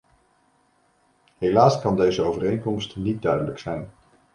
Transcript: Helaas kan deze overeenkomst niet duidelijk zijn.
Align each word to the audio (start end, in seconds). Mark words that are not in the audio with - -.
Helaas 1.39 1.79
kan 1.81 1.95
deze 1.95 2.21
overeenkomst 2.21 2.95
niet 2.95 3.21
duidelijk 3.21 3.59
zijn. 3.59 3.91